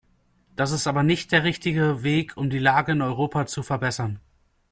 Das 0.55 0.71
ist 0.71 0.87
aber 0.87 1.03
nicht 1.03 1.31
der 1.31 1.43
richtige 1.43 2.01
Weg, 2.01 2.35
um 2.35 2.49
die 2.49 2.57
Lage 2.57 2.93
in 2.93 3.03
Europa 3.03 3.45
zu 3.45 3.61
verbessern. 3.61 4.19